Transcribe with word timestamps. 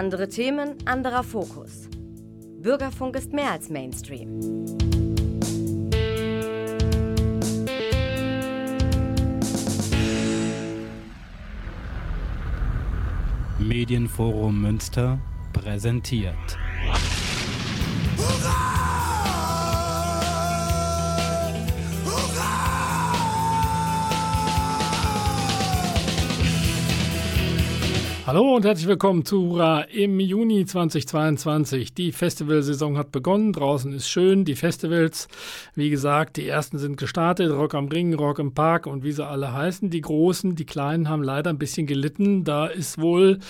Andere 0.00 0.30
Themen, 0.30 0.78
anderer 0.86 1.22
Fokus. 1.22 1.90
Bürgerfunk 2.62 3.16
ist 3.16 3.34
mehr 3.34 3.50
als 3.50 3.68
Mainstream. 3.68 4.40
Medienforum 13.58 14.62
Münster 14.62 15.18
präsentiert. 15.52 16.34
Hallo 28.30 28.54
und 28.54 28.64
herzlich 28.64 28.86
willkommen 28.86 29.24
zu 29.24 29.42
Hurra 29.42 29.80
im 29.80 30.20
Juni 30.20 30.64
2022. 30.64 31.94
Die 31.94 32.12
Festivalsaison 32.12 32.96
hat 32.96 33.10
begonnen, 33.10 33.52
draußen 33.52 33.92
ist 33.92 34.08
schön, 34.08 34.44
die 34.44 34.54
Festivals, 34.54 35.26
wie 35.74 35.90
gesagt, 35.90 36.36
die 36.36 36.46
ersten 36.46 36.78
sind 36.78 36.96
gestartet, 36.96 37.50
Rock 37.50 37.74
am 37.74 37.88
Ring, 37.88 38.14
Rock 38.14 38.38
im 38.38 38.54
Park 38.54 38.86
und 38.86 39.02
wie 39.02 39.10
sie 39.10 39.26
alle 39.26 39.52
heißen. 39.52 39.90
Die 39.90 40.00
großen, 40.00 40.54
die 40.54 40.64
kleinen 40.64 41.08
haben 41.08 41.24
leider 41.24 41.50
ein 41.50 41.58
bisschen 41.58 41.88
gelitten. 41.88 42.44
Da 42.44 42.66
ist 42.66 43.00
wohl 43.00 43.40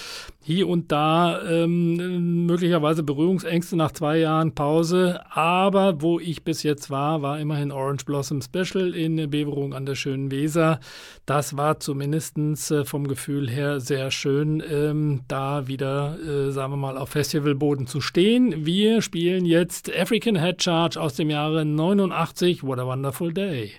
hier 0.42 0.66
und 0.66 0.90
da 0.90 1.42
ähm, 1.42 2.46
möglicherweise 2.46 3.02
Berührungsängste 3.02 3.76
nach 3.76 3.92
zwei 3.92 4.16
Jahren 4.16 4.54
Pause. 4.54 5.20
Aber 5.28 6.00
wo 6.00 6.18
ich 6.18 6.42
bis 6.42 6.62
jetzt 6.62 6.88
war, 6.88 7.20
war 7.20 7.38
immerhin 7.38 7.70
Orange 7.70 8.06
Blossom 8.06 8.40
Special 8.40 8.94
in 8.94 9.28
Beverung 9.28 9.74
an 9.74 9.84
der 9.84 9.94
schönen 9.94 10.30
Weser. 10.30 10.80
Das 11.26 11.58
war 11.58 11.80
zumindest 11.80 12.38
äh, 12.70 12.86
vom 12.86 13.06
Gefühl 13.06 13.50
her 13.50 13.80
sehr 13.80 14.10
schön 14.10 14.60
ähm, 14.70 15.22
da 15.28 15.66
wieder, 15.66 16.16
äh, 16.20 16.52
sagen 16.52 16.72
wir 16.72 16.76
mal, 16.76 16.96
auf 16.96 17.10
Festivalboden 17.10 17.86
zu 17.86 18.00
stehen. 18.00 18.64
Wir 18.64 19.02
spielen 19.02 19.44
jetzt 19.44 19.90
African 19.94 20.36
Head 20.40 20.62
Charge 20.62 21.00
aus 21.00 21.14
dem 21.14 21.30
Jahre 21.30 21.64
89. 21.64 22.62
What 22.62 22.78
a 22.78 22.86
Wonderful 22.86 23.32
Day. 23.32 23.72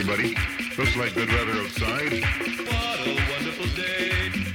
Everybody. 0.00 0.49
Looks 0.78 0.96
like 0.96 1.14
good 1.14 1.28
weather 1.28 1.52
outside. 1.62 2.22
What 2.22 3.06
a 3.06 3.32
wonderful 3.32 3.66
day. 3.74 4.49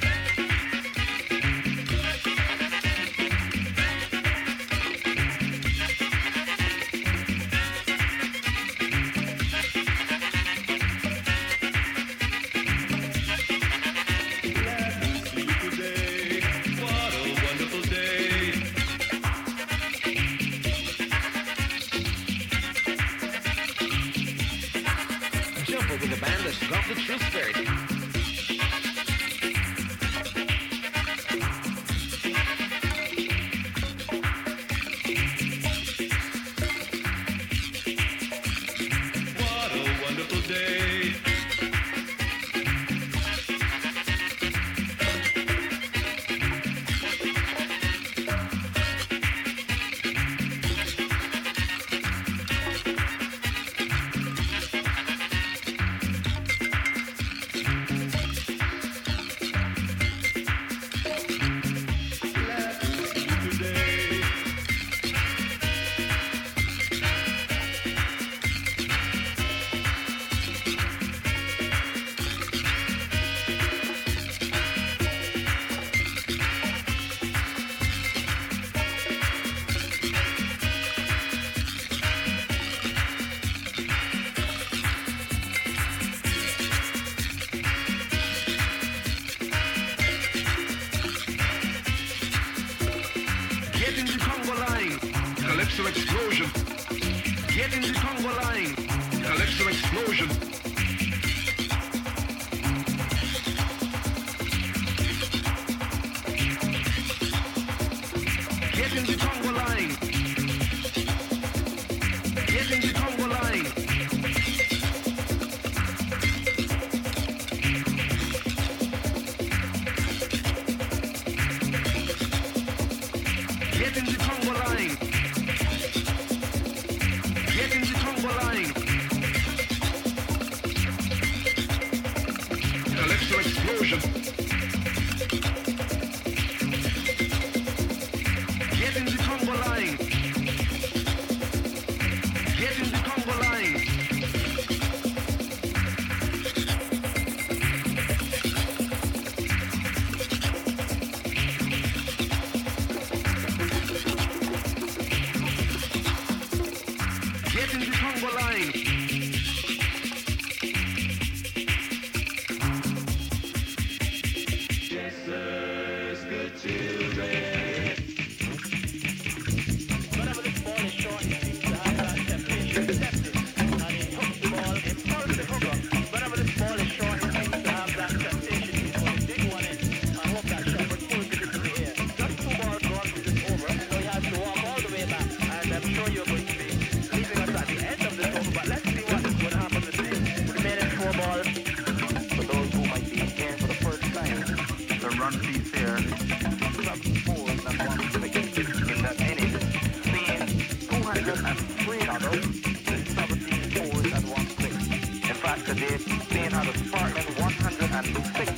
Dr. 205.55 205.73
J. 205.75 205.97
Leonardo 206.31 206.73
Sparkman 206.73 207.25
106 207.39 208.51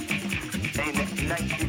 in 1.21 1.27
19. 1.27 1.66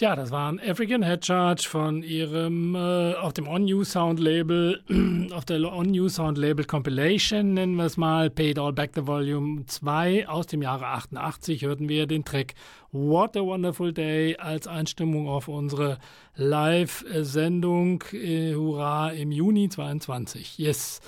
Tja, 0.00 0.16
das 0.16 0.30
war 0.30 0.50
ein 0.50 0.58
African 0.58 1.02
Head 1.02 1.26
Charge 1.26 1.68
von 1.68 2.02
ihrem 2.02 2.74
äh, 2.74 3.12
auf 3.16 3.34
dem 3.34 3.46
On 3.46 3.62
New 3.62 3.84
Sound 3.84 4.18
Label, 4.18 4.82
auf 5.34 5.44
der 5.44 5.60
On 5.70 5.88
New 5.88 6.08
Sound 6.08 6.38
Label 6.38 6.64
Compilation, 6.64 7.52
nennen 7.52 7.74
wir 7.74 7.84
es 7.84 7.98
mal, 7.98 8.30
Paid 8.30 8.58
All 8.58 8.72
Back 8.72 8.92
the 8.94 9.06
Volume 9.06 9.66
2 9.66 10.26
aus 10.26 10.46
dem 10.46 10.62
Jahre 10.62 10.86
88 10.86 11.66
hörten 11.66 11.90
wir 11.90 12.06
den 12.06 12.24
Track 12.24 12.54
What 12.92 13.36
a 13.36 13.40
Wonderful 13.40 13.92
Day 13.92 14.38
als 14.38 14.66
Einstimmung 14.66 15.28
auf 15.28 15.48
unsere 15.48 15.98
Live-Sendung 16.34 18.02
äh, 18.14 18.54
Hurra 18.54 19.10
im 19.10 19.30
Juni 19.30 19.68
22. 19.68 20.56
Yes. 20.56 21.02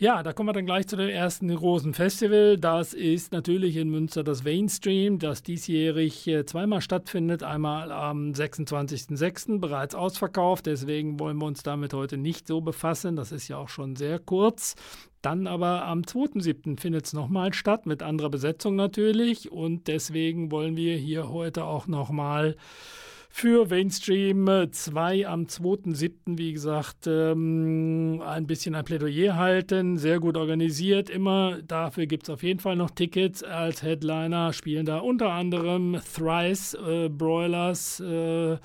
Ja, 0.00 0.22
da 0.22 0.32
kommen 0.32 0.48
wir 0.48 0.54
dann 0.54 0.64
gleich 0.64 0.86
zu 0.88 0.96
dem 0.96 1.10
ersten 1.10 1.54
großen 1.54 1.92
Festival. 1.92 2.56
Das 2.56 2.94
ist 2.94 3.32
natürlich 3.32 3.76
in 3.76 3.90
Münster 3.90 4.24
das 4.24 4.44
Mainstream, 4.44 5.18
das 5.18 5.42
diesjährig 5.42 6.26
äh, 6.26 6.46
zweimal 6.46 6.80
stattfindet. 6.80 7.42
Einmal 7.42 7.92
am 7.92 8.30
26.06. 8.30 9.60
bereits 9.60 9.94
ausverkauft. 9.94 10.64
Deswegen 10.64 11.20
wollen 11.20 11.36
wir 11.36 11.44
uns 11.44 11.62
damit 11.62 11.92
heute 11.92 12.16
nicht 12.16 12.46
so 12.46 12.62
befassen. 12.62 13.14
Das 13.14 13.30
ist 13.30 13.48
ja 13.48 13.58
auch 13.58 13.68
schon 13.68 13.94
sehr 13.94 14.18
kurz. 14.18 14.74
Dann 15.20 15.46
aber 15.46 15.84
am 15.84 16.00
2.7. 16.00 16.80
findet 16.80 17.04
es 17.04 17.12
nochmal 17.12 17.52
statt, 17.52 17.84
mit 17.84 18.02
anderer 18.02 18.30
Besetzung 18.30 18.76
natürlich. 18.76 19.52
Und 19.52 19.86
deswegen 19.86 20.50
wollen 20.50 20.76
wir 20.76 20.96
hier 20.96 21.28
heute 21.28 21.64
auch 21.64 21.86
nochmal 21.86 22.56
für 23.32 23.66
Mainstream 23.66 24.68
2 24.70 25.26
am 25.26 25.44
2.7., 25.44 26.36
wie 26.36 26.52
gesagt, 26.52 27.06
ähm, 27.06 28.20
ein 28.26 28.46
bisschen 28.46 28.74
ein 28.74 28.84
Plädoyer 28.84 29.36
halten. 29.36 29.96
Sehr 29.96 30.18
gut 30.18 30.36
organisiert, 30.36 31.08
immer. 31.08 31.62
Dafür 31.62 32.06
gibt 32.06 32.24
es 32.24 32.30
auf 32.30 32.42
jeden 32.42 32.58
Fall 32.58 32.76
noch 32.76 32.90
Tickets. 32.90 33.42
Als 33.42 33.82
Headliner 33.82 34.52
spielen 34.52 34.84
da 34.84 34.98
unter 34.98 35.30
anderem 35.30 35.98
Thrice, 36.14 36.74
äh, 36.74 37.08
Broilers 37.08 38.00
äh, 38.00 38.58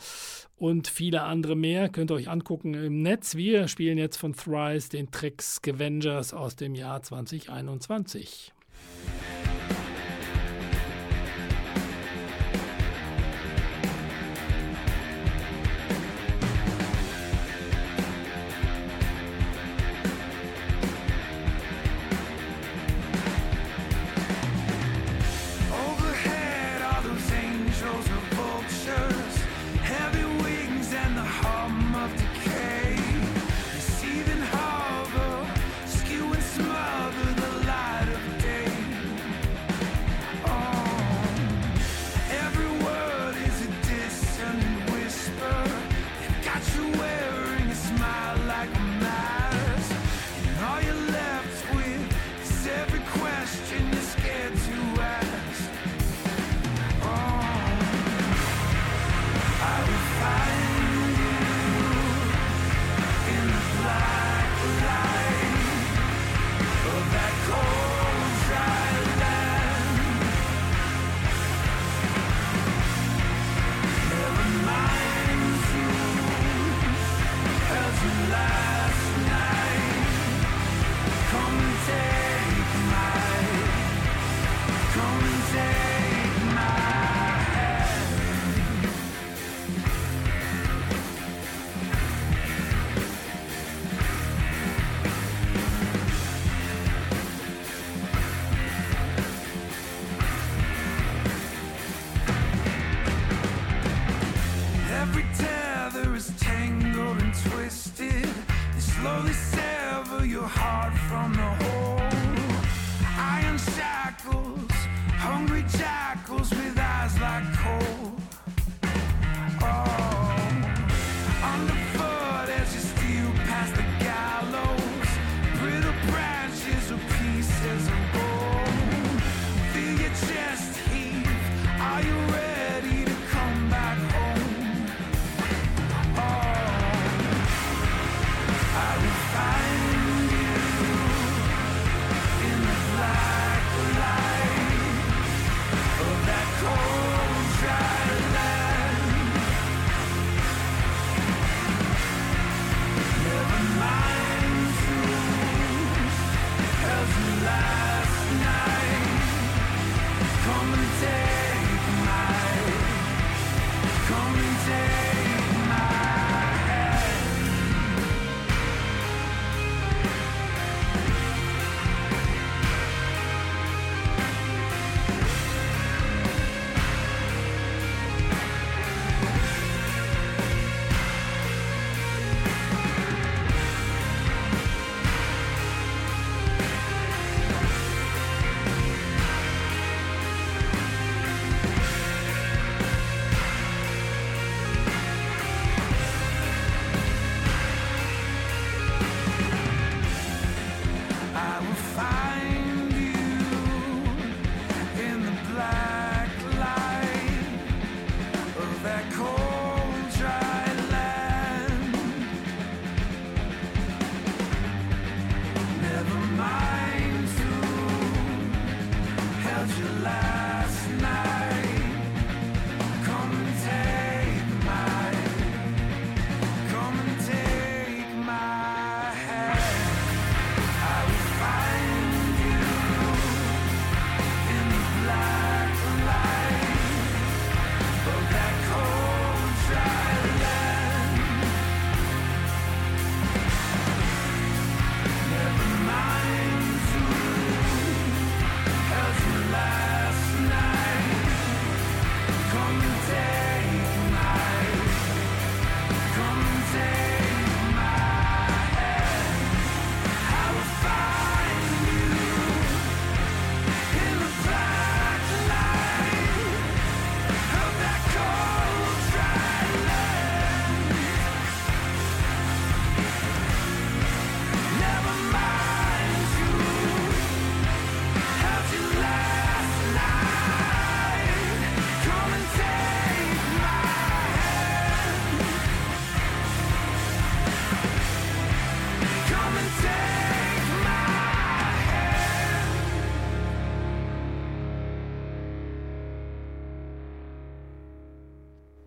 und 0.57 0.87
viele 0.87 1.21
andere 1.21 1.55
mehr. 1.55 1.87
Könnt 1.87 2.11
ihr 2.11 2.15
euch 2.15 2.29
angucken 2.29 2.73
im 2.73 3.01
Netz. 3.03 3.35
Wir 3.35 3.67
spielen 3.67 3.97
jetzt 3.97 4.17
von 4.17 4.33
Thrice 4.33 4.89
den 4.89 5.11
Track 5.11 5.41
Scavengers 5.41 6.33
aus 6.33 6.55
dem 6.55 6.75
Jahr 6.75 7.01
2021. 7.01 8.51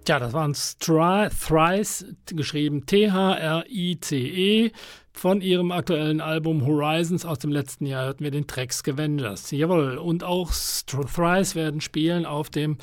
Tja, 0.09 0.19
das 0.19 0.33
waren 0.33 0.55
Stri 0.55 1.29
Thrice, 1.29 2.07
geschrieben 2.25 2.87
T-H-R-I-C-E. 2.87 4.71
Von 5.12 5.43
ihrem 5.43 5.71
aktuellen 5.71 6.23
Album 6.23 6.65
Horizons 6.65 7.27
aus 7.27 7.41
dem 7.41 7.53
letzten 7.53 7.85
Jahr 7.85 8.07
hörten 8.07 8.25
wir 8.25 8.31
den 8.31 8.47
Track 8.47 8.73
Scavengers. 8.73 9.50
Jawohl, 9.50 9.99
und 9.99 10.25
auch 10.25 10.50
Thrice 10.50 11.55
werden 11.55 11.83
spielen 11.83 12.25
auf 12.25 12.49
dem 12.49 12.79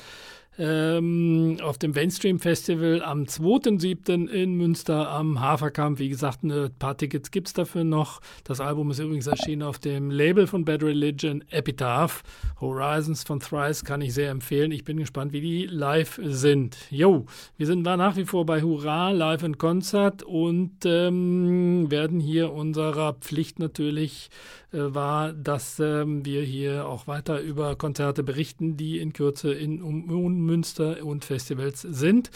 ähm, 0.57 1.57
auf 1.62 1.77
dem 1.77 1.91
Mainstream 1.91 2.39
Festival 2.39 3.01
am 3.03 3.24
2.7. 3.24 4.27
in 4.27 4.55
Münster 4.55 5.09
am 5.09 5.39
Haferkamp. 5.39 6.00
Wie 6.00 6.09
gesagt, 6.09 6.43
ein 6.43 6.71
paar 6.79 6.97
Tickets 6.97 7.31
gibt 7.31 7.47
es 7.47 7.53
dafür 7.53 7.83
noch. 7.83 8.21
Das 8.43 8.59
Album 8.59 8.91
ist 8.91 9.00
übrigens 9.00 9.27
erschienen 9.27 9.63
auf 9.63 9.79
dem 9.79 10.09
Label 10.09 10.47
von 10.47 10.65
Bad 10.65 10.83
Religion, 10.83 11.43
Epitaph. 11.50 12.24
Horizons 12.62 13.24
von 13.24 13.39
Thrice 13.39 13.83
kann 13.83 14.01
ich 14.01 14.13
sehr 14.13 14.31
empfehlen. 14.31 14.71
Ich 14.71 14.83
bin 14.83 14.97
gespannt, 14.97 15.33
wie 15.33 15.41
die 15.41 15.65
live 15.65 16.19
sind. 16.24 16.77
Jo, 16.89 17.25
wir 17.57 17.65
sind 17.65 17.81
nach 17.81 18.15
wie 18.15 18.25
vor 18.25 18.45
bei 18.45 18.62
Hurra, 18.62 19.12
live 19.12 19.43
in 19.43 19.57
Konzert 19.57 20.24
und 20.24 20.85
ähm, 20.85 21.91
werden 21.91 22.19
hier 22.19 22.53
unserer 22.53 23.13
Pflicht 23.13 23.59
natürlich 23.59 24.29
äh, 24.75 24.93
war, 24.93 25.31
dass 25.31 25.79
ähm, 25.79 26.25
wir 26.25 26.41
hier 26.41 26.88
auch 26.88 27.07
weiter 27.07 27.39
über 27.39 27.75
Konzerte 27.75 28.24
berichten, 28.24 28.75
die 28.77 29.00
in 29.00 29.13
Kürze 29.13 29.53
in 29.53 29.81
um, 29.81 30.09
um 30.09 30.44
Münster 30.45 31.03
und 31.03 31.25
Festivals 31.25 31.81
sind. 31.81 32.31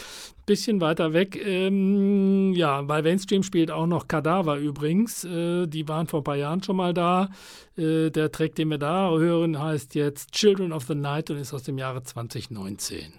Bisschen 0.46 0.80
weiter 0.80 1.12
weg, 1.12 1.40
ähm, 1.44 2.52
ja, 2.54 2.82
bei 2.82 3.02
Mainstream 3.02 3.42
spielt 3.42 3.70
auch 3.70 3.86
noch 3.86 4.08
Kadaver 4.08 4.56
übrigens. 4.56 5.24
Äh, 5.24 5.66
die 5.66 5.86
waren 5.88 6.06
vor 6.06 6.20
ein 6.20 6.24
paar 6.24 6.36
Jahren 6.36 6.62
schon 6.62 6.76
mal 6.76 6.92
da. 6.92 7.30
Äh, 7.76 8.10
der 8.10 8.32
Track, 8.32 8.56
den 8.56 8.68
wir 8.68 8.78
da 8.78 9.10
hören, 9.10 9.58
heißt 9.58 9.94
jetzt 9.94 10.32
Children 10.32 10.72
of 10.72 10.84
the 10.84 10.94
Night 10.94 11.30
und 11.30 11.36
ist 11.36 11.54
aus 11.54 11.62
dem 11.62 11.78
Jahre 11.78 12.02
2019. 12.02 13.12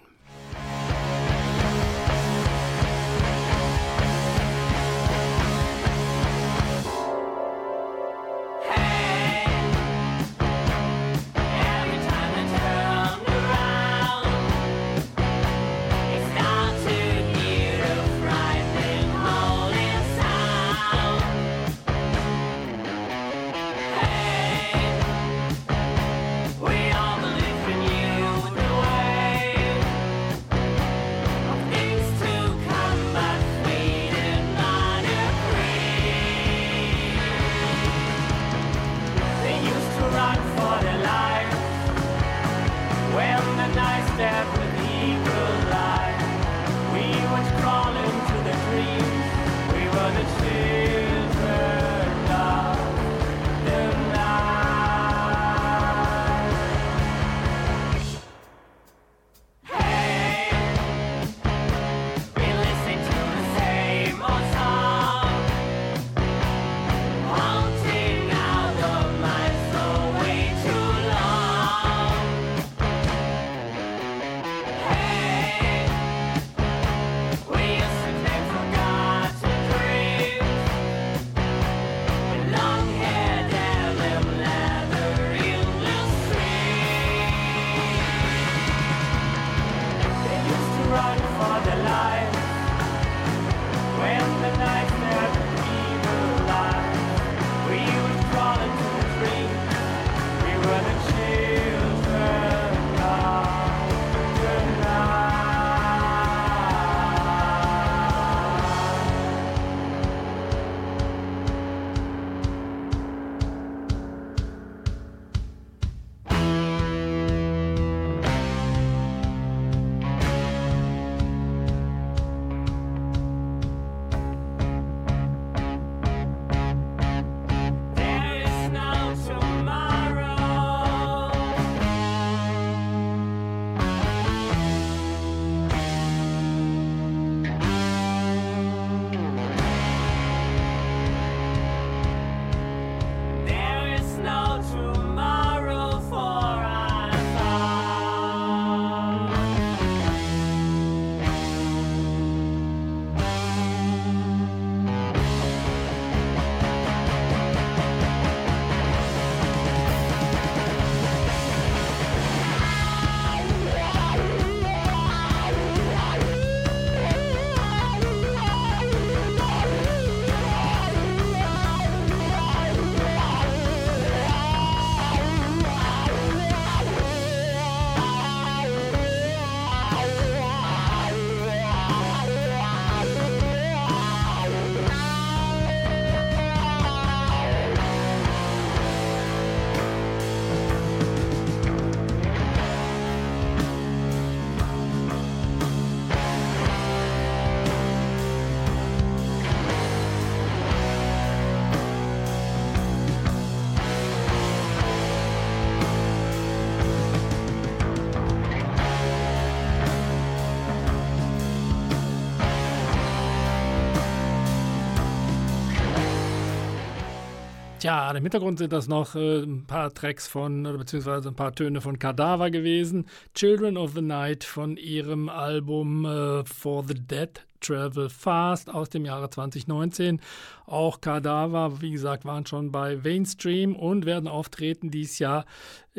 Tja, 217.82 218.12
im 218.12 218.22
Hintergrund 218.22 218.60
sind 218.60 218.72
das 218.72 218.86
noch 218.86 219.16
äh, 219.16 219.42
ein 219.42 219.66
paar 219.66 219.92
Tracks 219.92 220.28
von, 220.28 220.62
beziehungsweise 220.62 221.30
ein 221.30 221.34
paar 221.34 221.52
Töne 221.52 221.80
von 221.80 221.98
Kadaver 221.98 222.52
gewesen. 222.52 223.06
Children 223.34 223.76
of 223.76 223.94
the 223.94 224.00
Night 224.00 224.44
von 224.44 224.76
ihrem 224.76 225.28
Album 225.28 226.04
äh, 226.04 226.44
For 226.44 226.84
the 226.86 226.94
Dead 226.94 227.44
Travel 227.58 228.08
Fast 228.08 228.70
aus 228.70 228.88
dem 228.90 229.04
Jahre 229.04 229.30
2019. 229.30 230.20
Auch 230.66 231.00
Kadaver, 231.00 231.80
wie 231.80 231.90
gesagt, 231.90 232.24
waren 232.24 232.46
schon 232.46 232.70
bei 232.70 232.96
Mainstream 232.96 233.74
und 233.74 234.06
werden 234.06 234.28
auftreten 234.28 234.92
dieses 234.92 235.18
Jahr 235.18 235.44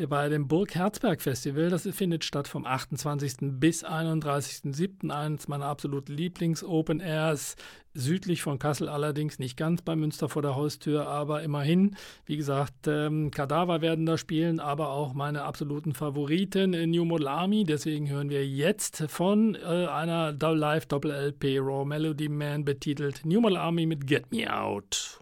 bei 0.07 0.29
dem 0.29 0.47
Burg 0.47 0.75
Herzberg 0.75 1.21
Festival. 1.21 1.69
Das 1.69 1.87
findet 1.91 2.23
statt 2.23 2.47
vom 2.47 2.65
28. 2.65 3.59
bis 3.59 3.85
31.07. 3.85 5.09
Eines 5.09 5.47
meiner 5.47 5.65
absoluten 5.65 6.13
Lieblings-Open 6.13 7.01
Airs. 7.01 7.55
Südlich 7.95 8.41
von 8.41 8.57
Kassel 8.57 8.89
allerdings, 8.89 9.37
nicht 9.37 9.55
ganz 9.55 9.83
bei 9.83 9.95
Münster 9.95 10.27
vor 10.27 10.41
der 10.41 10.55
Haustür, 10.55 11.07
aber 11.07 11.43
immerhin. 11.43 11.95
Wie 12.25 12.37
gesagt, 12.37 12.87
ähm, 12.87 13.29
Kadaver 13.29 13.81
werden 13.81 14.07
da 14.07 14.17
spielen, 14.17 14.59
aber 14.59 14.89
auch 14.89 15.13
meine 15.13 15.43
absoluten 15.43 15.93
Favoriten 15.93 16.73
in 16.73 16.89
New 16.89 17.05
Model 17.05 17.27
Army. 17.27 17.65
Deswegen 17.65 18.09
hören 18.09 18.29
wir 18.29 18.47
jetzt 18.47 19.03
von 19.09 19.55
äh, 19.55 19.85
einer 19.85 20.33
Live-Doppel-LP 20.33 21.59
Raw 21.59 21.85
Melody 21.85 22.29
Man 22.29 22.65
betitelt 22.65 23.25
New 23.25 23.41
Model 23.41 23.57
Army 23.57 23.85
mit 23.85 24.07
Get 24.07 24.31
Me 24.31 24.51
Out. 24.51 25.19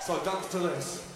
So 0.00 0.16
dance 0.24 0.48
to 0.50 0.58
this. 0.58 1.09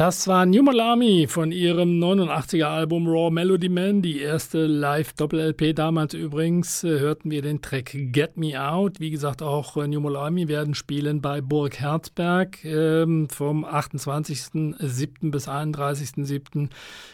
Das 0.00 0.26
war 0.26 0.46
New 0.46 0.62
Malami 0.62 1.26
von 1.28 1.52
ihrem 1.52 2.02
89er 2.02 2.64
Album 2.64 3.06
Raw 3.06 3.30
Melody 3.30 3.68
Man, 3.68 4.00
die 4.00 4.20
erste 4.20 4.64
Live-Doppel-LP 4.64 5.74
damals 5.74 6.14
übrigens. 6.14 6.82
äh, 6.84 7.00
Hörten 7.00 7.30
wir 7.30 7.42
den 7.42 7.60
Track 7.60 7.90
Get 7.92 8.38
Me 8.38 8.58
Out. 8.58 8.98
Wie 8.98 9.10
gesagt, 9.10 9.42
auch 9.42 9.76
äh, 9.76 9.86
New 9.86 10.00
Malami 10.00 10.48
werden 10.48 10.74
spielen 10.74 11.20
bei 11.20 11.42
Burg 11.42 11.80
Herzberg 11.80 12.64
ähm, 12.64 13.28
vom 13.28 13.66
28.07. 13.66 15.30
bis 15.30 15.46
31.07. 15.46 16.70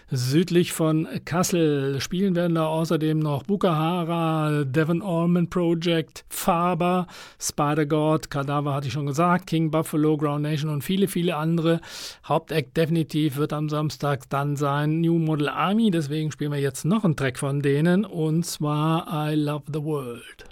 südlich 0.08 0.72
von 0.72 1.08
Kassel. 1.24 2.00
Spielen 2.00 2.36
werden 2.36 2.54
da 2.54 2.68
außerdem 2.68 3.18
noch 3.18 3.42
Bukahara, 3.42 4.62
Devon 4.62 5.02
Allman 5.02 5.50
Project, 5.50 6.24
Faber, 6.28 7.08
Spider-God, 7.40 8.30
Kadaver 8.30 8.74
hatte 8.74 8.86
ich 8.86 8.92
schon 8.92 9.06
gesagt, 9.06 9.48
King 9.48 9.72
Buffalo, 9.72 10.16
Ground 10.16 10.42
Nation 10.42 10.70
und 10.70 10.84
viele, 10.84 11.08
viele 11.08 11.34
andere. 11.34 11.80
Hauptact 12.24 12.75
definitiv 12.76 13.36
wird 13.36 13.52
am 13.52 13.68
Samstag 13.68 14.28
dann 14.28 14.56
sein 14.56 15.00
New 15.00 15.18
Model 15.18 15.48
Army. 15.48 15.90
Deswegen 15.90 16.30
spielen 16.30 16.52
wir 16.52 16.60
jetzt 16.60 16.84
noch 16.84 17.04
einen 17.04 17.16
Track 17.16 17.38
von 17.38 17.62
denen 17.62 18.04
und 18.04 18.44
zwar 18.44 19.30
I 19.30 19.34
Love 19.34 19.64
the 19.72 19.82
World. 19.82 20.44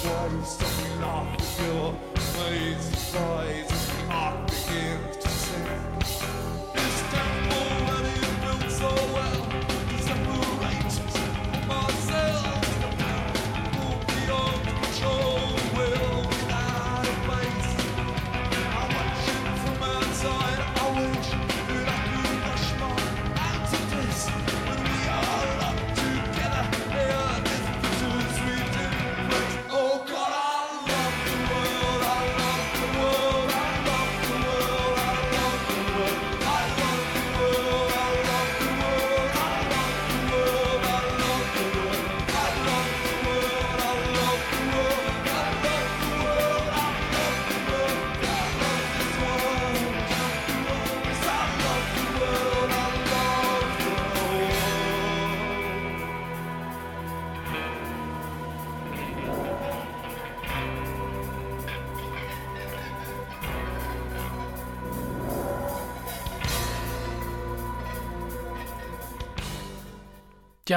That's 0.00 0.14
why 0.14 0.26
you 0.28 0.44
suck 0.44 0.86
it 0.86 1.02
off 1.02 1.36
with 1.36 1.66
your 1.66 1.94
amazing 2.14 3.20
eyes? 3.20 3.67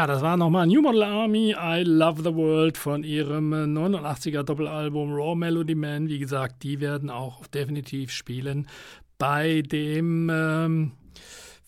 Das 0.08 0.22
war 0.22 0.38
nochmal 0.38 0.68
New 0.68 0.82
Model 0.82 1.04
Army, 1.04 1.52
I 1.52 1.84
Love 1.84 2.24
the 2.24 2.34
World 2.34 2.78
von 2.78 3.04
ihrem 3.04 3.54
äh, 3.54 3.66
89er 3.66 4.44
Doppelalbum 4.44 5.14
Raw 5.14 5.36
Melody 5.36 5.76
Man. 5.76 6.08
Wie 6.08 6.18
gesagt, 6.18 6.64
die 6.64 6.80
werden 6.80 7.10
auch 7.10 7.46
definitiv 7.48 8.12
spielen 8.12 8.68
bei 9.18 9.62
dem 9.62 10.30
ähm, 10.34 10.92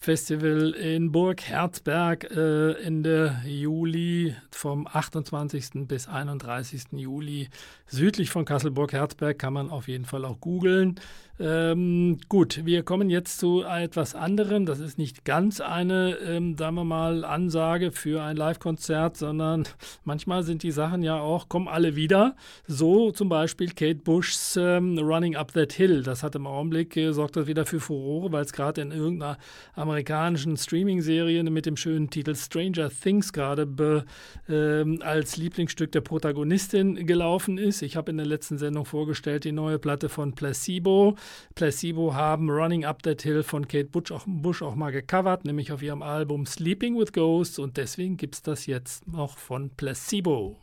Festival 0.04 0.72
in 0.72 1.12
Burg 1.12 1.44
Herzberg 1.44 2.30
äh, 2.32 2.74
Ende 2.84 3.42
Juli 3.46 4.36
vom 4.52 4.86
28. 4.86 5.88
bis 5.88 6.08
31. 6.08 6.86
Juli 6.94 7.50
südlich 7.88 8.30
von 8.30 8.46
Kasselburg 8.46 8.94
Herzberg 8.94 9.38
kann 9.38 9.54
man 9.54 9.70
auf 9.70 9.88
jeden 9.88 10.06
Fall 10.06 10.26
auch 10.26 10.40
googeln. 10.40 11.00
Ähm, 11.40 12.20
gut, 12.30 12.64
wir 12.64 12.84
kommen 12.84 13.10
jetzt 13.10 13.40
zu 13.40 13.64
etwas 13.64 14.14
anderem. 14.14 14.68
Das 14.68 14.80
ist 14.80 15.00
nicht 15.00 15.26
ganz 15.26 15.62
eine, 15.62 16.18
ähm, 16.20 16.56
sagen 16.58 16.76
wir 16.76 16.84
mal, 16.84 17.26
Ansage 17.26 17.92
für 17.92 18.22
ein 18.22 18.38
Live-Konzert, 18.38 19.18
sondern 19.18 19.64
manchmal 20.04 20.44
sind 20.44 20.62
die 20.62 20.70
Sachen 20.70 21.02
ja 21.02 21.20
auch, 21.20 21.50
kommen 21.50 21.68
alle 21.68 21.96
wieder. 21.96 22.36
So 22.68 23.12
zum 23.12 23.30
Beispiel 23.30 23.70
Kate 23.70 23.96
Bushs 23.96 24.58
ähm, 24.58 25.00
Running 25.00 25.36
Up 25.36 25.54
That 25.54 25.74
Hill. 25.74 26.04
Das 26.04 26.22
hat 26.22 26.36
im 26.36 26.46
Augenblick, 26.46 26.96
äh, 26.98 27.12
sorgt 27.14 27.36
das 27.36 27.48
wieder 27.48 27.66
für 27.66 27.80
Furore, 27.80 28.32
weil 28.32 28.44
es 28.44 28.54
gerade 28.54 28.82
in 28.82 28.92
irgendeiner 28.92 29.40
amerikanischen 29.74 30.56
Streaming-Serie 30.56 31.44
mit 31.44 31.66
dem 31.66 31.78
schönen 31.78 32.12
Titel 32.12 32.36
Stranger 32.36 32.92
Things 32.92 33.34
gerade 33.34 34.06
ähm, 34.48 35.00
als 35.02 35.38
Lieblingsstück 35.38 35.92
der 35.94 36.02
Protagonistin 36.02 37.08
gelaufen 37.08 37.58
ist. 37.58 37.82
Ich 37.82 37.96
habe 37.96 38.12
in 38.12 38.18
der 38.18 38.28
letzten 38.28 38.60
Sendung 38.60 38.86
vorgestellt 38.86 39.46
die 39.46 39.52
neue 39.52 39.80
Platte 39.80 40.10
von 40.10 40.34
Placebo. 40.34 41.16
Placebo 41.56 42.14
haben 42.14 42.50
Running 42.50 42.86
Up 42.86 43.04
That 43.04 43.22
Hill 43.22 43.44
von 43.44 43.68
Kate 43.68 43.86
Bush 43.86 44.12
auch, 44.12 44.24
Bush 44.26 44.62
auch 44.62 44.76
mal 44.76 44.92
gecovert, 44.92 45.46
nämlich 45.46 45.72
auf 45.72 45.82
ihrem 45.82 46.02
Album 46.02 46.46
Sleeping 46.46 46.98
with 46.98 47.14
Ghosts 47.14 47.60
und 47.60 47.78
deswegen 47.78 48.18
gibt 48.18 48.36
es 48.36 48.42
das 48.42 48.66
jetzt 48.66 49.08
noch 49.08 49.38
von 49.38 49.70
Placebo. 49.70 50.58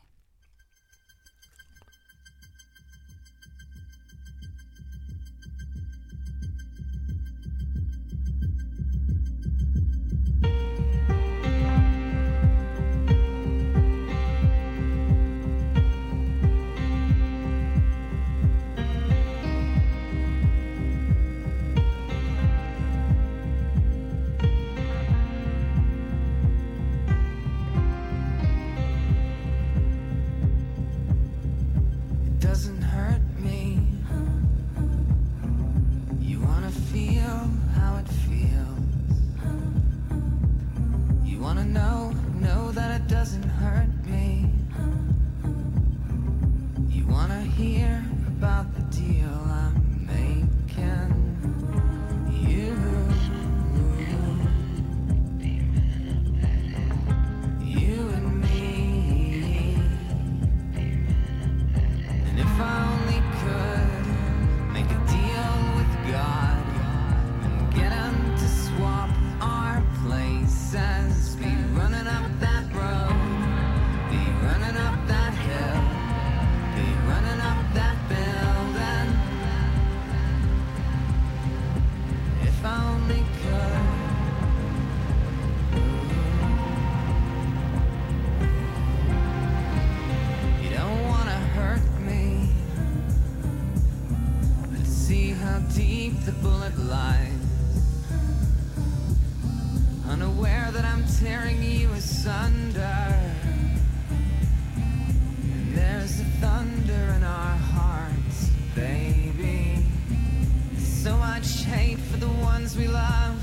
Much 111.40 111.62
hate 111.62 111.98
for 111.98 112.18
the 112.18 112.28
ones 112.28 112.76
we 112.76 112.86
love. 112.86 113.34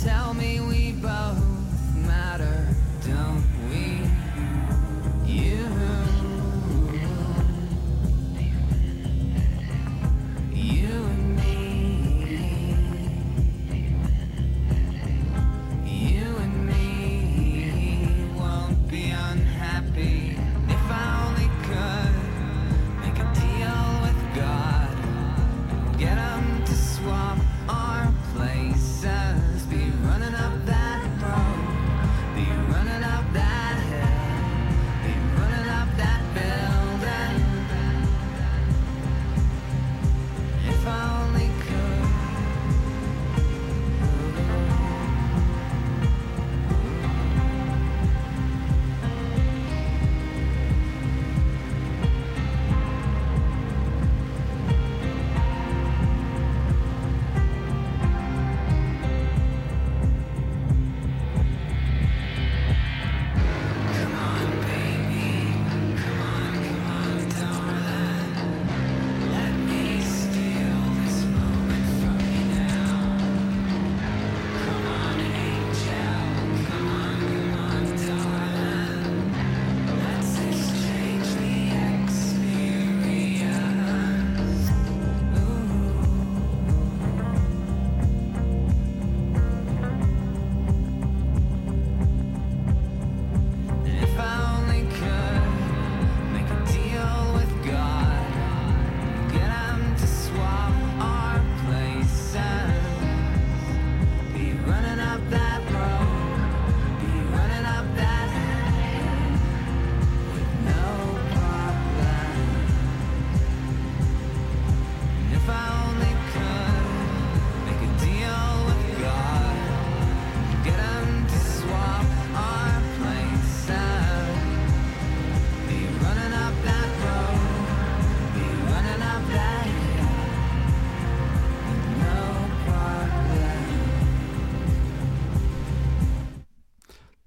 Tell 0.00 0.32
me 0.32 0.60
we 0.60 0.92
both 0.92 1.51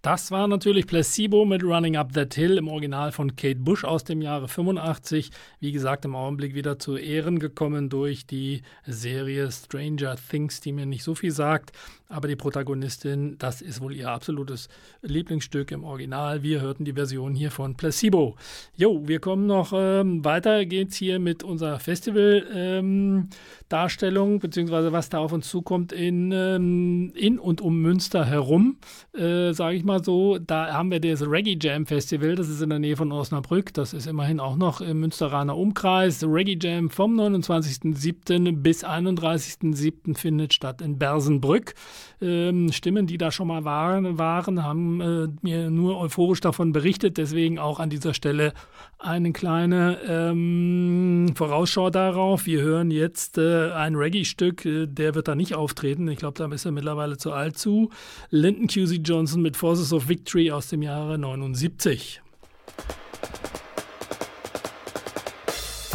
Das 0.06 0.30
war 0.30 0.48
natürlich 0.48 0.86
Placebo 0.86 1.46
mit 1.46 1.64
Running 1.64 1.96
Up 1.96 2.14
That 2.14 2.36
Hill 2.36 2.60
im 2.60 2.68
Original 2.68 3.12
von 3.12 3.36
Kate 3.36 3.56
Bush 3.60 3.84
aus 3.84 4.04
dem 4.04 4.22
Jahre 4.22 4.48
85. 4.48 5.32
Wie 5.60 5.72
gesagt, 5.72 6.06
im 6.06 6.16
Augenblick 6.16 6.54
wieder 6.54 6.78
zu 6.78 6.96
Ehren 6.96 7.40
gekommen 7.40 7.90
durch 7.90 8.28
die 8.28 8.62
Serie 8.86 9.52
Stranger 9.52 10.16
Things, 10.30 10.62
die 10.62 10.74
mir 10.74 10.86
nicht 10.86 11.04
so 11.04 11.16
viel 11.16 11.32
sagt. 11.32 11.72
Aber 12.08 12.28
die 12.28 12.36
Protagonistin, 12.36 13.36
das 13.40 13.64
ist 13.64 13.82
wohl 13.82 13.96
ihr 13.96 14.12
absolutes 14.12 14.70
Lieblingsstück 15.02 15.72
im 15.72 15.84
Original. 15.84 16.44
Wir 16.44 16.62
hörten 16.62 16.86
die 16.86 16.94
Version 16.94 17.34
hier 17.34 17.50
von 17.50 17.74
Placebo. 17.76 18.36
Jo, 18.76 19.02
wir 19.08 19.20
kommen 19.20 19.48
noch 19.48 19.74
ähm, 19.76 20.24
weiter. 20.24 20.68
Geht's 20.68 20.98
hier 20.98 21.18
mit 21.18 21.42
unserer 21.42 21.80
Festival-Darstellung, 21.80 24.40
beziehungsweise 24.40 24.92
was 24.92 25.10
da 25.10 25.18
auf 25.18 25.32
uns 25.32 25.50
zukommt 25.50 25.94
in, 25.94 26.32
ähm, 26.32 27.12
in 27.16 27.40
und 27.40 27.62
um 27.62 27.82
Münster 27.82 28.24
herum, 28.24 28.78
äh, 29.18 29.54
sage 29.54 29.76
ich 29.76 29.84
mal 29.84 30.04
so. 30.04 30.38
Da 30.38 30.74
haben 30.74 30.92
wir 30.92 31.00
das 31.00 31.28
Reggae 31.28 31.58
Jam 31.60 31.88
Festival, 31.88 32.36
das 32.36 32.50
ist 32.50 32.62
in 32.62 32.70
der 32.70 32.78
Nähe 32.78 32.98
von 32.98 33.12
Osnabrück. 33.12 33.74
Das 33.74 33.94
ist 33.94 34.06
immerhin 34.06 34.40
auch 34.40 34.58
noch 34.58 34.80
im 34.80 35.00
Münsteraner 35.00 35.58
Umkreis. 35.58 36.24
Reggae 36.24 36.60
Jam 36.62 36.92
vom 36.92 37.20
29.07. 37.20 38.62
bis 38.62 38.86
31.07. 38.86 40.16
findet 40.16 40.54
statt 40.54 40.82
in 40.82 41.00
Bersenbrück. 41.00 41.74
Ähm, 42.22 42.72
Stimmen, 42.72 43.08
die 43.08 43.18
da 43.18 43.32
schon 43.32 43.48
mal 43.48 43.66
waren, 43.66 44.18
waren 44.18 44.64
haben 44.64 45.02
äh, 45.02 45.28
mir 45.42 45.70
nur 45.70 46.00
euphorisch 46.00 46.42
davon 46.42 46.72
berichtet. 46.72 47.18
Deswegen 47.18 47.60
auch 47.60 47.80
an 47.80 47.90
dieser 47.90 48.14
Stelle 48.14 48.54
eine 49.00 49.32
kleine 49.32 50.00
ähm, 50.08 51.34
Vorausschau 51.36 51.90
darauf. 51.90 52.46
Wir 52.46 52.62
hören 52.62 52.92
jetzt 52.92 53.38
äh, 53.38 53.72
ein 53.72 53.96
Reggae-Stück, 53.96 54.66
äh, 54.66 54.88
der 54.88 55.16
wird 55.16 55.28
da 55.28 55.36
nicht 55.36 55.56
auftreten. 55.56 56.08
Ich 56.08 56.18
glaube, 56.18 56.38
da 56.38 56.54
ist 56.54 56.66
er 56.66 56.72
mittlerweile 56.72 57.18
zu 57.18 57.32
alt 57.32 57.58
zu. 57.58 57.90
Lyndon 58.30 58.68
QC 58.68 59.02
Johnson 59.04 59.42
mit 59.42 59.58
Forces 59.58 59.94
of 59.94 60.08
Victory 60.08 60.52
aus 60.52 60.70
dem 60.70 60.82
Jahre 60.82 61.18
79. 61.18 62.22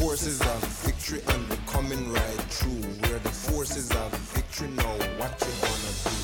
Forces 0.00 0.40
of 0.40 0.64
victory 0.86 1.20
and 1.28 1.48
we're 1.50 1.56
coming 1.66 2.10
right 2.10 2.42
through. 2.48 2.80
We're 3.02 3.18
the 3.18 3.28
forces 3.28 3.90
of 3.90 4.10
victory 4.32 4.68
now. 4.68 4.96
What 5.20 5.36
you 5.44 5.52
gonna 5.60 5.92
do? 6.08 6.16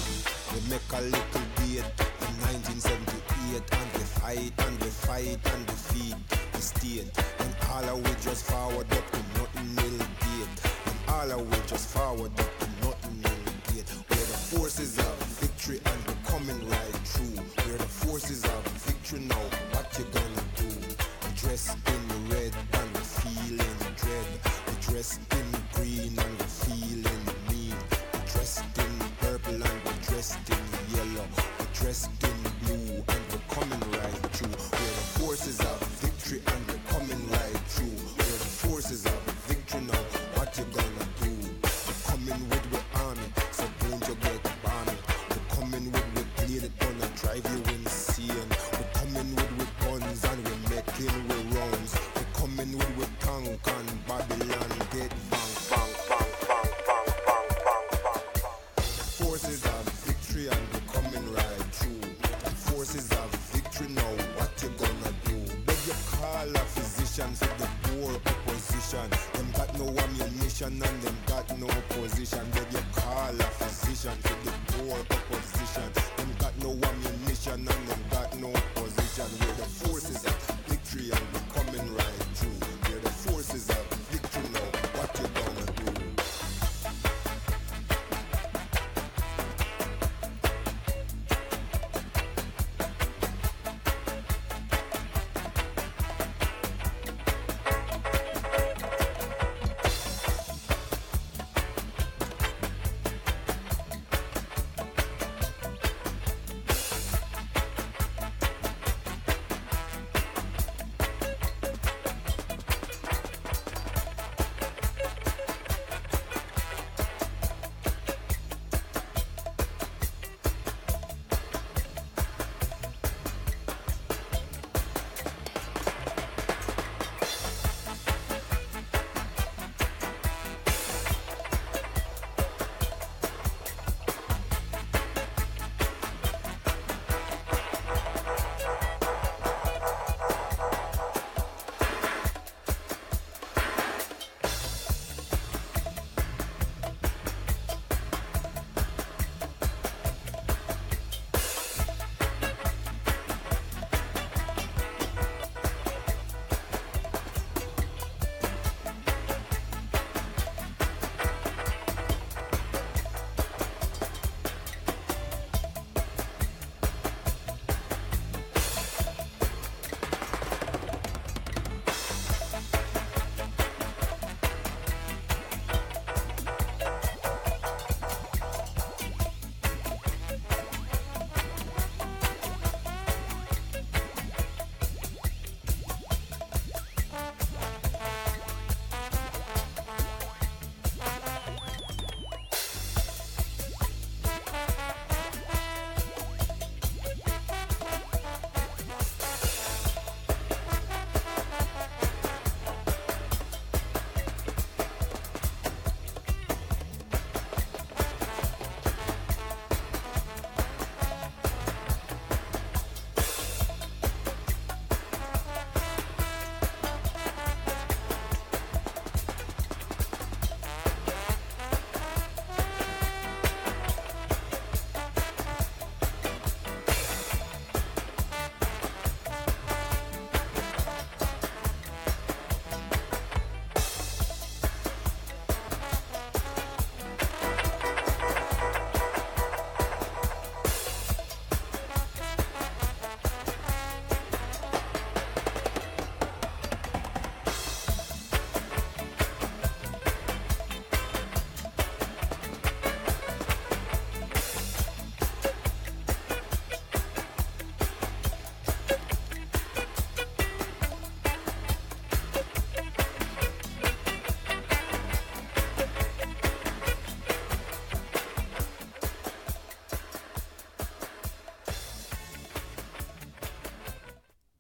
We 0.55 0.61
make 0.73 0.89
a 0.95 1.03
little 1.05 1.47
beat 1.61 1.85
in 1.85 2.33
1978 2.57 3.61
and 3.77 3.93
we 3.93 4.01
fight 4.17 4.53
and 4.67 4.81
we 4.83 4.89
fight 4.89 5.39
and 5.53 5.67
defeat 5.67 6.17
the 6.53 6.63
state. 6.63 7.13
And 7.39 7.55
all 7.71 7.85
of 7.85 7.99
we 8.03 8.15
just 8.25 8.47
forward 8.47 8.91
up 8.91 9.11
to 9.13 9.21
nothing 9.37 9.69
will 9.77 9.99
get. 10.25 10.53
And 10.89 10.99
all 11.11 11.39
of 11.39 11.47
we 11.47 11.59
just 11.69 11.89
forward 11.91 12.33
up 12.41 12.59
to 12.61 12.69
nothing 12.81 13.21
will 13.23 13.75
get. 13.77 13.85
We're 14.09 14.17
the 14.17 14.41
forces 14.57 14.99
of 14.99 15.17
victory 15.37 15.81
and 15.85 16.01
we're 16.09 16.25
coming 16.25 16.67
right 16.71 16.97
through. 17.05 17.45
We're 17.67 17.77
the 17.77 17.85
forces 17.85 18.43
of 18.43 18.67
victory 18.89 19.21
now. 19.21 19.56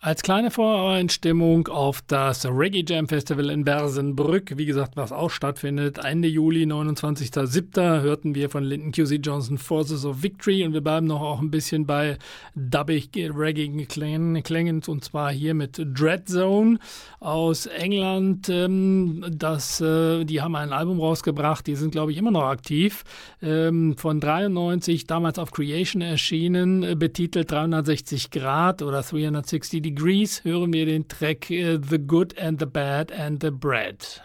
Als 0.07 0.23
kleine 0.23 0.53
Voreinstimmung 0.53 1.67
auf 1.67 2.01
das 2.07 2.47
Reggae 2.47 2.85
Jam 2.87 3.09
Festival 3.09 3.51
in 3.51 3.65
Bersenbrück, 3.65 4.57
wie 4.57 4.65
gesagt, 4.65 4.97
was 4.97 5.11
auch 5.11 5.31
stattfindet, 5.31 5.99
Ende 5.99 6.29
Juli, 6.29 6.63
29.07. 6.63 8.03
hörten 8.03 8.37
wir 8.37 8.49
von 8.49 8.63
Linton 8.63 8.93
QC 8.93 9.17
Johnson 9.21 9.59
Forces 9.59 10.05
of 10.05 10.23
Victory. 10.23 10.65
Und 10.65 10.75
wir 10.75 10.81
bleiben 10.81 11.09
noch 11.09 11.23
auch 11.23 11.41
ein 11.41 11.51
bisschen 11.51 11.87
bei 11.87 12.19
dubbig 12.55 13.11
Reggae 13.17 13.85
Klängen 13.87 14.81
und 14.87 15.03
zwar 15.03 15.33
hier 15.33 15.55
mit 15.55 15.77
Dread 15.77 16.29
Zone 16.29 16.79
aus 17.19 17.67
England. 17.67 18.49
Ähm, 18.49 19.25
Das, 19.29 19.81
äh, 19.81 20.25
die 20.25 20.41
haben 20.41 20.55
ein 20.55 20.73
Album 20.73 21.01
rausgebracht, 21.01 21.67
die 21.67 21.75
sind 21.75 21.91
glaube 21.91 22.13
ich 22.13 22.19
immer 22.19 22.31
noch 22.31 22.45
aktiv, 22.45 23.03
ähm, 23.43 23.97
von 23.97 24.21
93, 24.21 25.09
damals 25.09 25.41
auf 25.41 25.51
Creation 25.51 26.01
erschienen, 26.01 26.85
äh, 26.85 26.95
betitelt 26.95 27.51
360 27.51 28.31
Grad 28.31 28.83
oder 28.83 29.03
360 29.03 29.96
Degrees, 29.97 30.45
hören 30.45 30.75
wir 30.75 30.85
den 30.85 31.09
Track 31.09 31.51
äh, 31.51 31.79
The 31.79 31.99
Good 31.99 32.39
and 32.39 32.61
the 32.61 32.67
Bad 32.67 33.11
and 33.11 33.41
the 33.41 33.51
Bread. 33.51 34.21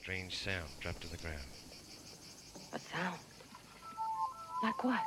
Strange 0.00 0.30
sound. 0.30 0.70
dropped 0.80 1.00
to 1.00 1.08
the 1.08 1.16
ground. 1.16 1.40
A 2.72 2.78
sound. 2.78 3.18
Like 4.62 4.84
what? 4.84 5.00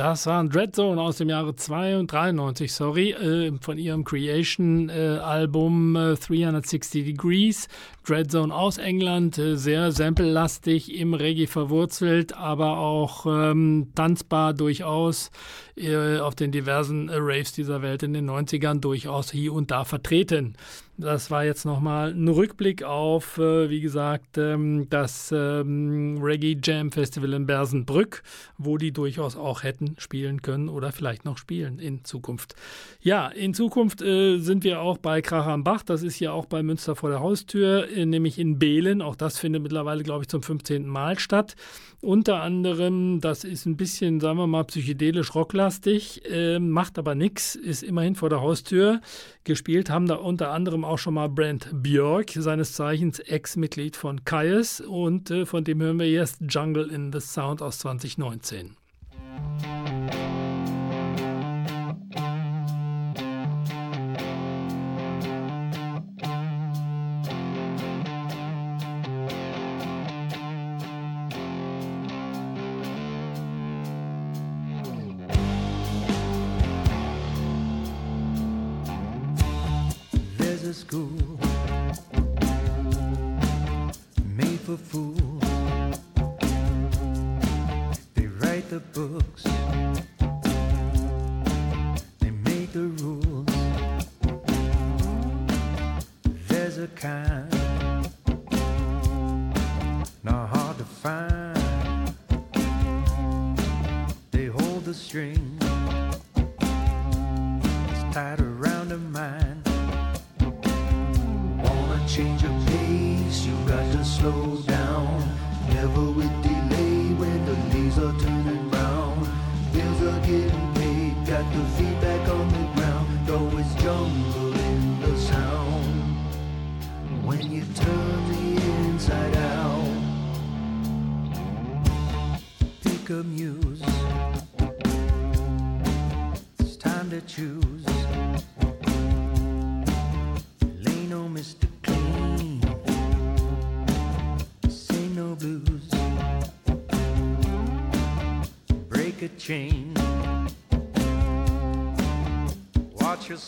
Das 0.00 0.24
war 0.24 0.42
ein 0.42 0.48
Dreadzone 0.48 0.98
aus 0.98 1.18
dem 1.18 1.28
Jahre 1.28 1.54
92, 1.54 2.72
sorry, 2.72 3.10
äh, 3.10 3.52
von 3.60 3.76
ihrem 3.76 4.02
Creation-Album 4.02 5.94
äh, 5.94 6.14
360 6.14 7.04
Degrees. 7.04 7.68
Dreadzone 8.06 8.54
aus 8.54 8.78
England, 8.78 9.36
äh, 9.36 9.56
sehr 9.56 9.92
sample-lastig, 9.92 10.98
im 10.98 11.12
Reggae 11.12 11.46
verwurzelt, 11.46 12.32
aber 12.34 12.78
auch 12.78 13.26
ähm, 13.26 13.88
tanzbar 13.94 14.54
durchaus 14.54 15.30
äh, 15.76 16.18
auf 16.18 16.34
den 16.34 16.50
diversen 16.50 17.10
äh, 17.10 17.16
Raves 17.18 17.52
dieser 17.52 17.82
Welt 17.82 18.02
in 18.02 18.14
den 18.14 18.30
90ern 18.30 18.80
durchaus 18.80 19.30
hier 19.30 19.52
und 19.52 19.70
da 19.70 19.84
vertreten. 19.84 20.56
Das 21.00 21.30
war 21.30 21.44
jetzt 21.44 21.64
nochmal 21.64 22.12
ein 22.12 22.28
Rückblick 22.28 22.82
auf, 22.82 23.38
äh, 23.38 23.70
wie 23.70 23.80
gesagt, 23.80 24.36
ähm, 24.36 24.86
das 24.90 25.32
ähm, 25.34 26.20
Reggae 26.22 26.58
Jam 26.62 26.92
Festival 26.92 27.32
in 27.32 27.46
Bersenbrück, 27.46 28.22
wo 28.58 28.76
die 28.76 28.92
durchaus 28.92 29.34
auch 29.34 29.62
hätten 29.62 29.94
spielen 29.96 30.42
können 30.42 30.68
oder 30.68 30.92
vielleicht 30.92 31.24
noch 31.24 31.38
spielen 31.38 31.78
in 31.78 32.04
Zukunft. 32.04 32.54
Ja, 33.00 33.28
in 33.28 33.54
Zukunft 33.54 34.02
äh, 34.02 34.38
sind 34.40 34.62
wir 34.62 34.82
auch 34.82 34.98
bei 34.98 35.22
Kracher 35.22 35.52
am 35.52 35.64
Bach. 35.64 35.82
Das 35.82 36.02
ist 36.02 36.20
ja 36.20 36.32
auch 36.32 36.44
bei 36.44 36.62
Münster 36.62 36.94
vor 36.94 37.08
der 37.08 37.20
Haustür, 37.20 37.88
äh, 37.88 38.04
nämlich 38.04 38.38
in 38.38 38.58
Behlen. 38.58 39.00
Auch 39.00 39.16
das 39.16 39.38
findet 39.38 39.62
mittlerweile, 39.62 40.02
glaube 40.02 40.24
ich, 40.24 40.28
zum 40.28 40.42
15. 40.42 40.86
Mal 40.86 41.18
statt. 41.18 41.56
Unter 42.02 42.40
anderem, 42.40 43.20
das 43.20 43.44
ist 43.44 43.66
ein 43.66 43.76
bisschen, 43.76 44.20
sagen 44.20 44.38
wir 44.38 44.46
mal, 44.46 44.64
psychedelisch 44.64 45.34
rocklastig, 45.34 46.22
äh, 46.30 46.58
macht 46.58 46.98
aber 46.98 47.14
nichts, 47.14 47.56
ist 47.56 47.82
immerhin 47.82 48.14
vor 48.14 48.30
der 48.30 48.40
Haustür. 48.40 49.02
Gespielt 49.44 49.90
haben 49.90 50.06
da 50.06 50.14
unter 50.14 50.50
anderem 50.50 50.82
auch 50.82 50.96
schon 50.96 51.12
mal 51.12 51.28
Brent 51.28 51.68
Björk, 51.74 52.30
seines 52.30 52.72
Zeichens 52.72 53.18
Ex-Mitglied 53.18 53.96
von 53.96 54.24
Kaius 54.24 54.80
und 54.80 55.30
äh, 55.30 55.44
von 55.44 55.62
dem 55.62 55.82
hören 55.82 55.98
wir 55.98 56.10
jetzt 56.10 56.40
Jungle 56.48 56.88
in 56.90 57.12
the 57.12 57.20
Sound 57.20 57.60
aus 57.60 57.80
2019. 57.80 58.79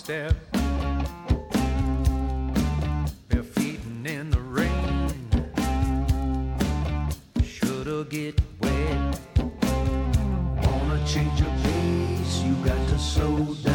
Step. 0.05 0.35
Bare 3.29 3.45
feet 3.45 3.79
in 4.05 4.31
the 4.31 4.41
rain. 4.41 5.15
Shoulda 7.45 8.05
get 8.11 8.41
wet. 8.61 9.21
Wanna 10.65 11.07
change 11.07 11.39
your 11.39 11.55
pace? 11.63 12.43
You 12.43 12.55
got 12.65 12.89
to 12.89 12.99
slow 12.99 13.55
down. 13.63 13.72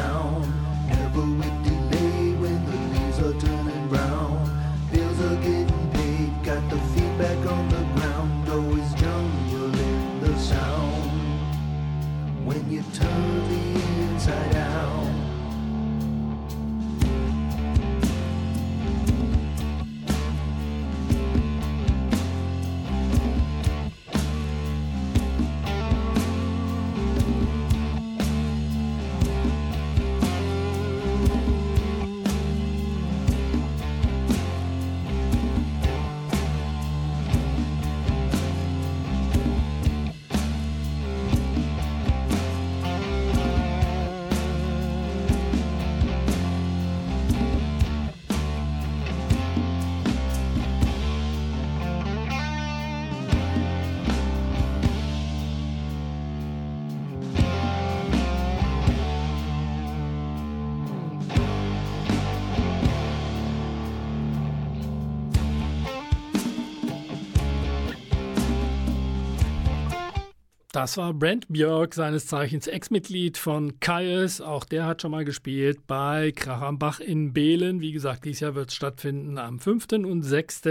Das 70.77 70.95
war 70.95 71.11
Brent 71.11 71.47
Björk, 71.49 71.95
seines 71.95 72.27
Zeichens 72.27 72.67
Ex-Mitglied 72.67 73.39
von 73.39 73.79
Kaius. 73.79 74.41
Auch 74.41 74.63
der 74.63 74.85
hat 74.85 75.01
schon 75.01 75.09
mal 75.09 75.25
gespielt 75.25 75.87
bei 75.87 76.31
Krach 76.31 76.61
am 76.61 76.77
Bach 76.77 76.99
in 76.99 77.33
Behlen. 77.33 77.81
Wie 77.81 77.93
gesagt, 77.93 78.25
dieses 78.25 78.41
Jahr 78.41 78.53
wird 78.53 78.69
es 78.69 78.75
stattfinden 78.75 79.39
am 79.39 79.59
5. 79.59 79.87
und 80.05 80.21
6. 80.21 80.61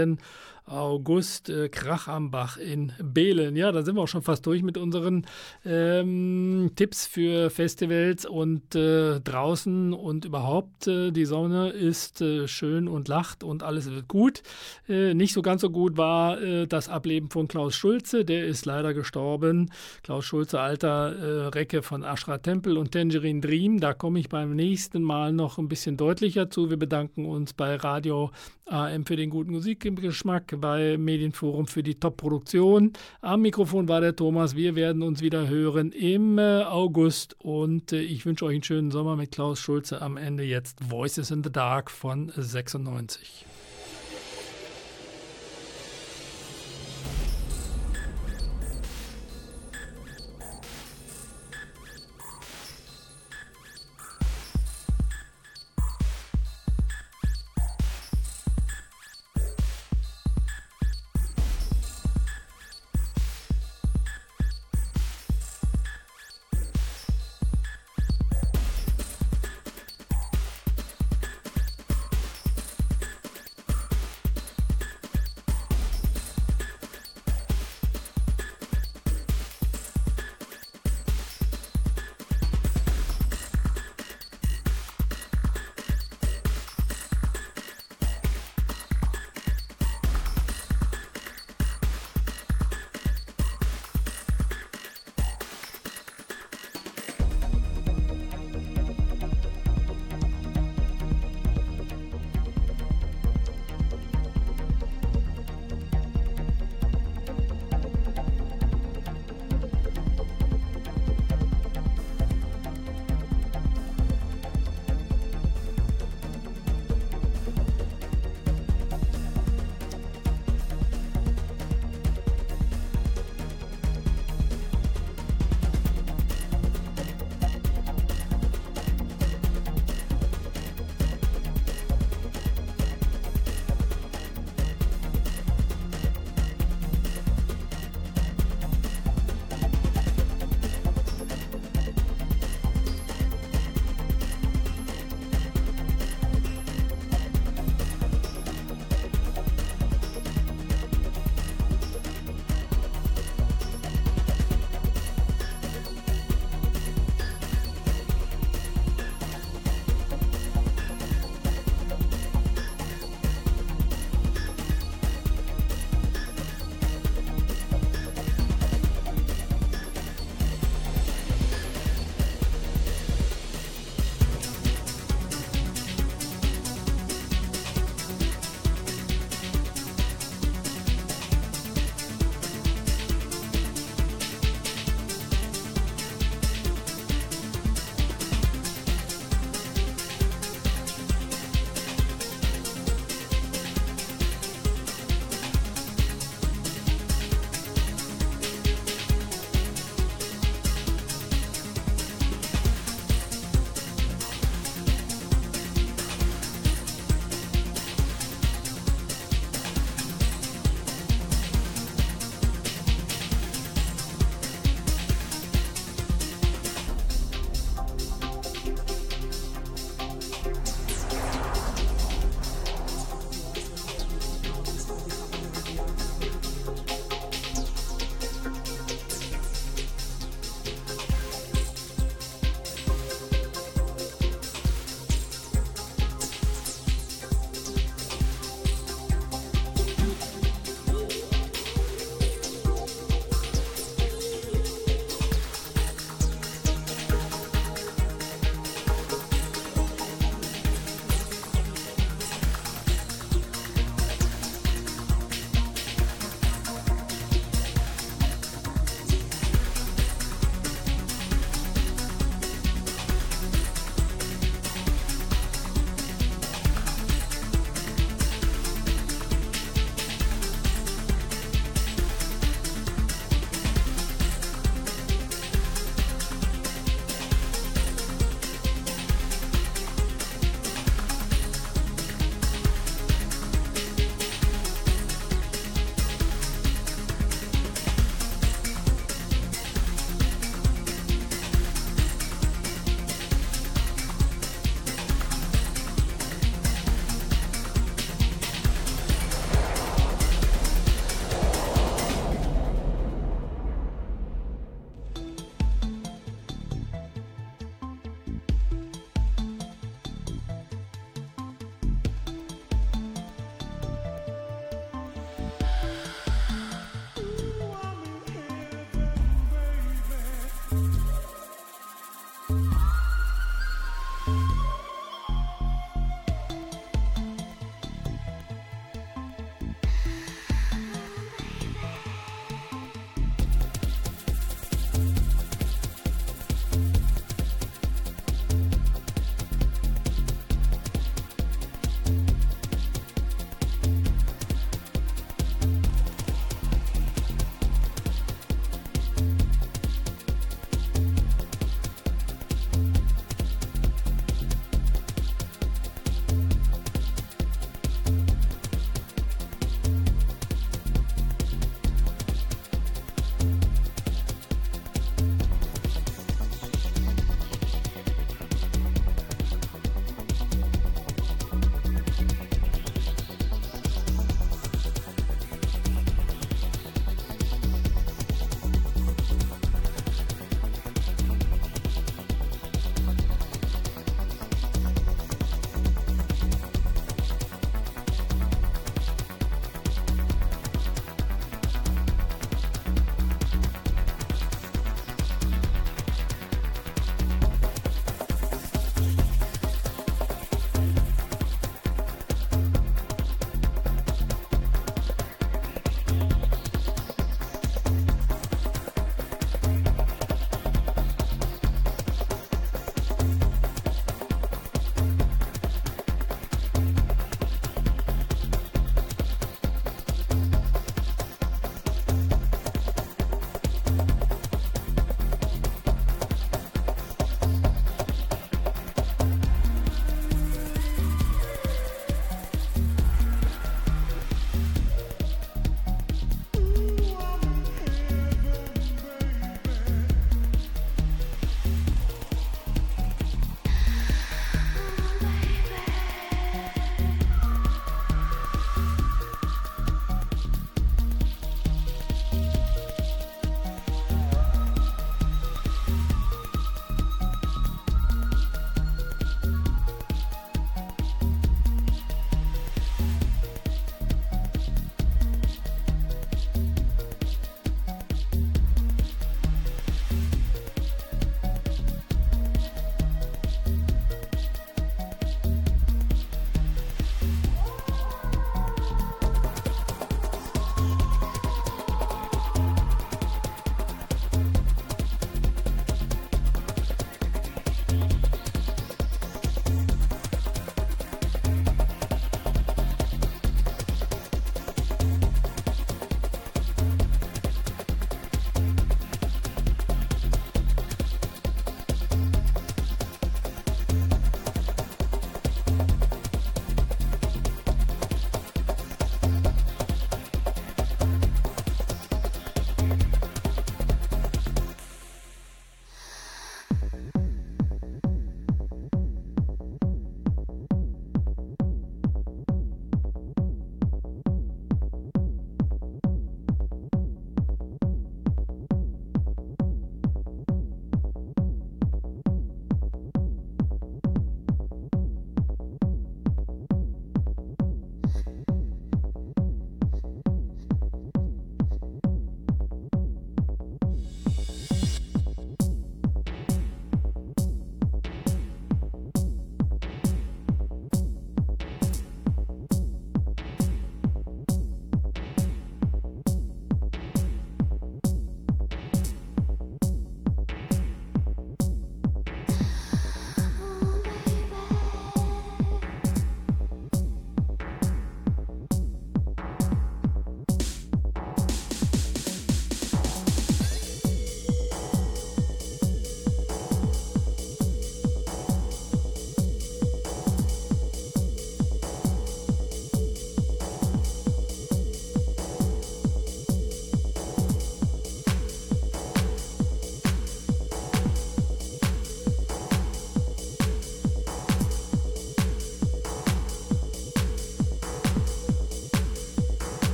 August 0.67 1.49
äh, 1.49 1.69
Krach 1.69 2.07
am 2.09 2.29
Bach 2.29 2.57
in 2.57 2.91
Behlen. 3.01 3.55
Ja, 3.55 3.71
da 3.71 3.83
sind 3.83 3.95
wir 3.95 4.01
auch 4.01 4.07
schon 4.07 4.21
fast 4.21 4.45
durch 4.45 4.63
mit 4.63 4.77
unseren 4.77 5.25
ähm, 5.65 6.71
Tipps 6.75 7.07
für 7.07 7.49
Festivals 7.49 8.25
und 8.25 8.75
äh, 8.75 9.21
draußen 9.21 9.93
und 9.93 10.25
überhaupt. 10.25 10.87
Äh, 10.87 11.11
die 11.11 11.25
Sonne 11.25 11.69
ist 11.69 12.21
äh, 12.21 12.47
schön 12.47 12.89
und 12.89 13.07
lacht 13.07 13.43
und 13.43 13.63
alles 13.63 13.89
wird 13.89 14.09
gut. 14.09 14.43
Äh, 14.89 15.13
nicht 15.13 15.33
so 15.33 15.41
ganz 15.41 15.61
so 15.61 15.69
gut 15.69 15.95
war 15.95 16.41
äh, 16.41 16.67
das 16.67 16.89
Ableben 16.89 17.29
von 17.29 17.47
Klaus 17.47 17.75
Schulze. 17.75 18.25
Der 18.25 18.45
ist 18.45 18.65
leider 18.65 18.93
gestorben. 18.93 19.71
Klaus 20.03 20.25
Schulze, 20.25 20.59
alter 20.59 21.53
Recke 21.53 21.81
von 21.81 22.03
Ashra 22.03 22.39
Tempel 22.39 22.77
und 22.77 22.91
Tangerine 22.91 23.39
Dream. 23.39 23.79
Da 23.79 23.93
komme 23.93 24.19
ich 24.19 24.29
beim 24.29 24.55
nächsten 24.55 25.01
Mal 25.01 25.31
noch 25.31 25.57
ein 25.57 25.69
bisschen 25.69 25.97
deutlicher 25.97 26.49
zu. 26.49 26.69
Wir 26.69 26.77
bedanken 26.77 27.25
uns 27.25 27.53
bei 27.53 27.75
Radio 27.75 28.31
AM 28.65 29.05
für 29.05 29.15
den 29.15 29.29
guten 29.29 29.51
Musikgeschmack 29.51 30.56
bei 30.57 30.97
Medienforum 30.97 31.67
für 31.67 31.81
die 31.81 31.95
Top-Produktion. 31.95 32.93
Am 33.21 33.41
Mikrofon 33.41 33.87
war 33.87 34.01
der 34.01 34.15
Thomas. 34.15 34.55
Wir 34.55 34.75
werden 34.75 35.01
uns 35.01 35.21
wieder 35.21 35.47
hören 35.47 35.91
im 35.91 36.37
äh, 36.37 36.63
August 36.63 37.35
und 37.39 37.91
äh, 37.91 38.01
ich 38.01 38.25
wünsche 38.25 38.45
euch 38.45 38.55
einen 38.55 38.63
schönen 38.63 38.91
Sommer 38.91 39.15
mit 39.15 39.31
Klaus 39.31 39.59
Schulze 39.59 40.01
am 40.01 40.17
Ende 40.17 40.43
jetzt 40.43 40.77
Voices 40.89 41.31
in 41.31 41.43
the 41.43 41.51
Dark 41.51 41.89
von 41.89 42.31
96. 42.35 43.46